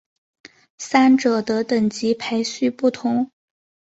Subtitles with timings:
[0.79, 3.29] 三者的等级排序不同。